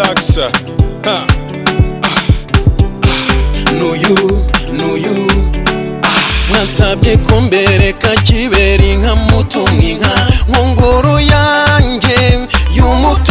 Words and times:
relaxa 0.00 0.48
nuyu 3.78 4.44
nuyu 4.72 5.12
mwansabye 6.48 7.16
kumbereka 7.16 8.08
kibera 8.26 8.84
inka 8.92 9.14
mutumwe 9.28 9.84
inka 9.92 10.12
nkongoro 10.48 11.14
yanjye 11.32 12.18
y'umutu 12.76 13.29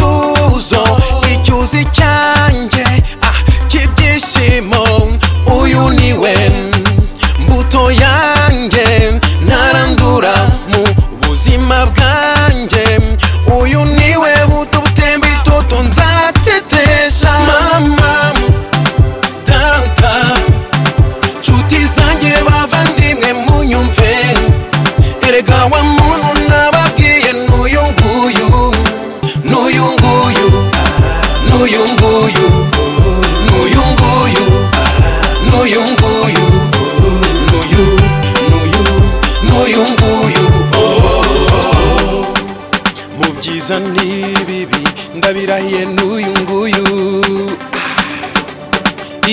ibyiza 43.70 43.78
n'ibibi 43.96 44.80
ndabirahiye 45.18 45.82
n'uyu 45.96 46.32
nguyu 46.42 46.86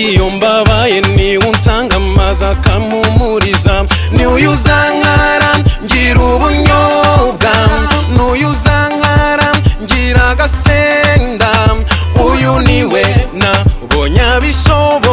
iyo 0.03 0.25
mbabaye 0.35 0.97
niwe 1.15 1.37
unsanga 1.49 1.95
amazi 2.01 2.43
akampumuriza 2.53 3.75
niwe 4.15 4.41
uzankara 4.53 5.51
ngira 5.83 6.21
ubunyobwa 6.33 7.51
n'uyu 8.15 8.47
uzankara 8.53 9.49
ngira 9.83 10.21
agasenda 10.33 11.49
uyu 12.27 12.53
niwe 12.67 13.03
nabonye 13.39 14.21
abishoboye 14.35 15.06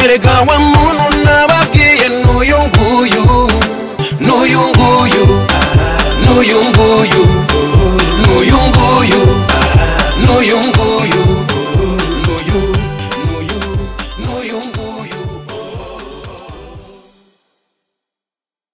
erega 0.06 0.32
wa 0.48 0.60
munu 0.60 1.04
nababwiye 1.24 2.06
nuyunguyu 2.10 3.50
nuyunguyu 4.20 5.26
nuyunguyu 6.26 7.75